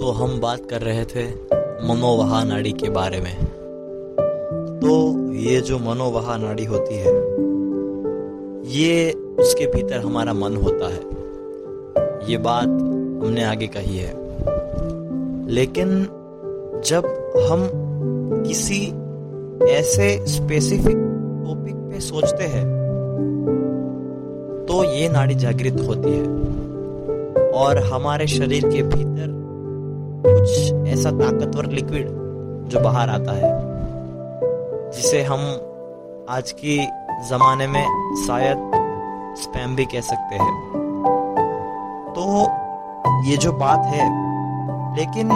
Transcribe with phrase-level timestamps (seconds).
[0.00, 1.24] तो हम बात कर रहे थे
[1.88, 3.44] मनोवहा नाड़ी के बारे में।
[4.80, 7.14] तो ये जो मनोवहा नाड़ी होती है,
[8.78, 11.00] ये उसके भीतर हमारा मन होता है।
[12.30, 14.12] ये बात हमने आगे कही है।
[15.48, 16.04] लेकिन
[16.86, 17.06] जब
[17.50, 17.68] हम
[18.48, 18.80] किसी
[19.70, 20.96] ऐसे स्पेसिफिक
[21.46, 22.66] टॉपिक पे सोचते हैं
[24.68, 26.26] तो ये नाड़ी जागृत होती है।
[27.52, 29.38] और हमारे शरीर के भीतर
[30.26, 32.06] कुछ ऐसा ताकतवर लिक्विड
[32.68, 33.50] जो बाहर आता है,
[34.92, 35.40] जिसे हम
[36.30, 36.76] आज की
[37.28, 37.84] जमाने में
[38.26, 38.70] शायद
[39.38, 40.54] स्पैम भी कह सकते हैं।
[42.14, 42.24] तो
[43.30, 44.06] ये जो बात है,
[44.96, 45.30] लेकिन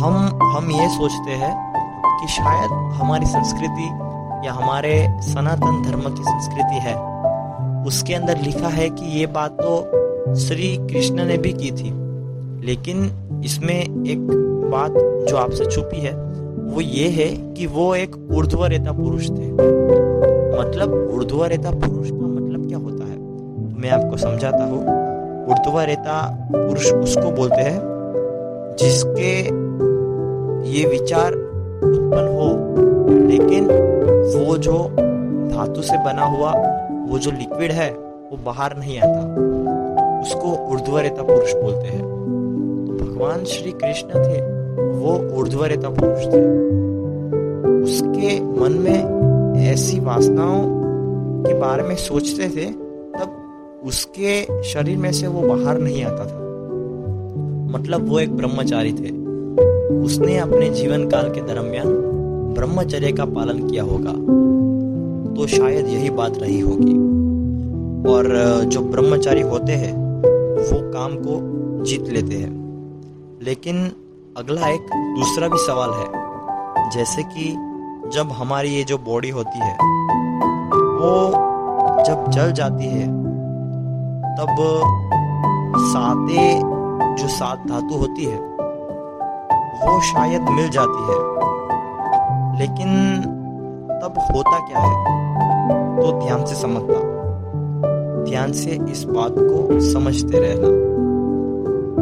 [0.00, 0.16] हम
[0.48, 1.52] हम ये सोचते हैं
[2.20, 3.88] कि शायद हमारी संस्कृति
[4.46, 4.92] या हमारे
[5.22, 6.96] सनातन धर्म की संस्कृति है।
[7.86, 11.90] उसके अंदर लिखा है कि ये बात तो श्री कृष्ण ने भी की थी,
[12.66, 13.10] लेकिन
[13.44, 14.26] इसमें एक
[14.72, 14.92] बात
[15.28, 16.12] जो आपसे छुपी है,
[16.74, 19.52] वो ये है कि वो एक ऊर्ध्वरेता पुरुष थे।
[20.60, 23.18] मतलब ऊर्ध्वरेता पुरुष का मतलब क्या होता है?
[23.80, 24.82] मैं आपको समझाता हूँ।
[25.46, 27.80] ऊर्ध्वरेता पुरुष उसको बोलते हैं,
[28.78, 29.40] जिसके
[30.70, 31.32] ये विचार
[31.84, 32.48] उत्पन्न हो,
[33.28, 33.64] लेकिन
[34.46, 34.78] वो जो
[35.54, 36.52] धातु से बना हुआ,
[37.08, 37.90] वो जो लिक्विड है,
[38.30, 39.20] वो बाहर नहीं आता।
[40.20, 42.18] उसको ऊर्ध्वरेता पुरुष बोलते हैं।
[43.18, 44.40] भगवान श्री कृष्ण थे,
[44.98, 46.40] वो ऊर्ध्वरेता पुरुष थे।
[47.82, 50.60] उसके मन में ऐसी वासनाओं
[51.44, 52.66] के बारे में सोचते थे,
[53.14, 56.38] तब उसके शरीर में से वो बाहर नहीं आता था।
[57.72, 59.10] मतलब वो एक ब्रह्मचारी थे।
[60.00, 61.88] उसने अपने जीवन काल के दरमियान
[62.54, 64.12] ब्रह्मचर्य का पालन किया होगा
[65.34, 66.94] तो शायद यही बात रही होगी।
[68.12, 68.24] और
[68.64, 69.92] जो ब्रह्मचारी होते हैं,
[70.62, 72.57] वो काम को जीत लेते हैं।
[73.42, 73.92] लेकिन
[74.36, 76.28] अगला एक दूसरा भी सवाल है।
[76.90, 77.52] जैसे कि
[78.12, 79.74] जब हमारी ये जो बॉडी होती है,
[80.74, 81.30] वो
[82.02, 83.06] जब जल जाती है,
[84.36, 84.56] तब
[85.76, 86.58] साते
[87.14, 88.38] जो सात धातु होती है,
[89.58, 91.38] वो शायद मिल जाती है।
[92.58, 93.20] लेकिन
[94.02, 95.04] तब होता क्या है?
[95.96, 97.18] तो ध्यान से समझना।
[98.30, 100.88] ध्यान से इस बात को समझते रहना।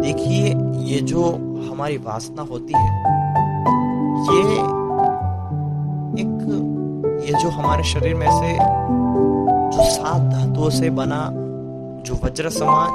[0.00, 1.24] देखिए ये जो
[1.70, 2.88] हमारी वासना होती है,
[4.24, 4.40] ये
[6.20, 6.34] एक,
[7.26, 8.52] ये जो हमारे शरीर में से
[9.76, 11.30] जो सात धातुओं से बना
[12.02, 12.90] जो वज्र समान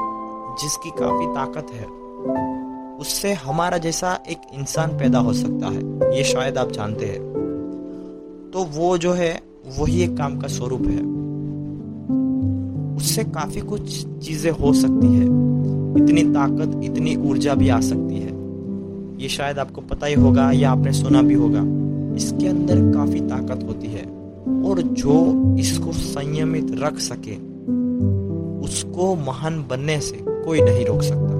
[0.61, 1.85] जिसकी काफ़ी ताकत है,
[2.97, 7.19] उससे हमारा जैसा एक इंसान पैदा हो सकता है, ये शायद आप जानते हैं।
[8.53, 9.41] तो वो जो है,
[9.79, 11.01] वही एक काम का स्वरूप है।
[12.95, 15.58] उससे काफ़ी कुछ चीज़ें हो सकती है।
[15.97, 18.39] इतनी ताकत, इतनी ऊर्जा भी आ सकती है।
[19.21, 21.59] ये शायद आपको पता ही होगा, या आपने सुना भी होगा,
[22.15, 24.03] इसके अंदर काफ़ी ताकत होती है।
[24.63, 27.35] और जो इसको संयमित रख सके,
[28.65, 31.39] उसको महान बनने से कोई नहीं रोक सकता।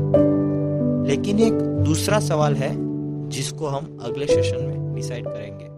[1.09, 1.54] लेकिन एक
[1.86, 2.90] दूसरा सवाल है,
[3.30, 5.69] जिसको हम अगले सेशन में डिसाइड करेंगे।